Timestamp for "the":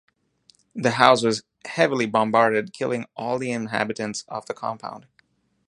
0.73-0.93, 3.37-3.51, 4.47-4.55